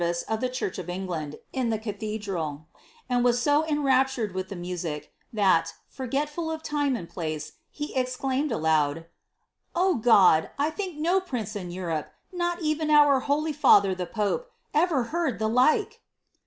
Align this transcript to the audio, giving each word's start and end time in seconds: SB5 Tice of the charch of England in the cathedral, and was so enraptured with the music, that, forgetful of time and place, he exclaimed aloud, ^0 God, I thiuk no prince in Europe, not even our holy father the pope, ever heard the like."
SB5 0.01 0.07
Tice 0.09 0.21
of 0.23 0.39
the 0.41 0.49
charch 0.49 0.79
of 0.79 0.89
England 0.89 1.35
in 1.53 1.69
the 1.69 1.77
cathedral, 1.77 2.65
and 3.07 3.23
was 3.23 3.39
so 3.39 3.63
enraptured 3.67 4.33
with 4.33 4.49
the 4.49 4.55
music, 4.55 5.13
that, 5.31 5.75
forgetful 5.89 6.49
of 6.49 6.63
time 6.63 6.95
and 6.95 7.07
place, 7.07 7.51
he 7.69 7.95
exclaimed 7.95 8.51
aloud, 8.51 9.05
^0 9.75 10.01
God, 10.01 10.49
I 10.57 10.71
thiuk 10.71 10.97
no 10.97 11.19
prince 11.21 11.55
in 11.55 11.69
Europe, 11.69 12.09
not 12.31 12.63
even 12.63 12.89
our 12.89 13.19
holy 13.19 13.53
father 13.53 13.93
the 13.93 14.07
pope, 14.07 14.49
ever 14.73 15.03
heard 15.13 15.37
the 15.37 15.47
like." 15.49 16.01